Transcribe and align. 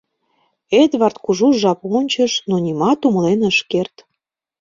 Эдвард 0.81 1.17
кужу 1.23 1.47
жап 1.61 1.79
ончыш, 1.97 2.33
но 2.49 2.55
нимат 2.65 2.99
умылен 3.07 3.41
ыш 3.51 3.57
керт. 3.71 3.95